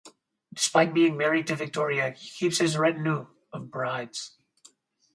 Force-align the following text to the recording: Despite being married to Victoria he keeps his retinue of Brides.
Despite 0.51 0.95
being 0.95 1.15
married 1.15 1.45
to 1.45 1.55
Victoria 1.55 2.09
he 2.09 2.27
keeps 2.31 2.57
his 2.57 2.75
retinue 2.75 3.27
of 3.53 3.69
Brides. 3.69 4.35